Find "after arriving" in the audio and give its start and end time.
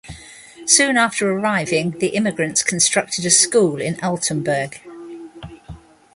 0.97-1.91